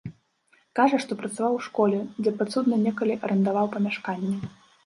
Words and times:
Кажа, 0.79 0.97
што 1.03 1.17
працаваў 1.19 1.53
у 1.59 1.59
школе, 1.67 1.99
дзе 2.21 2.31
падсудны 2.39 2.81
некалі 2.89 3.21
арандаваў 3.29 3.73
памяшканне. 3.77 4.35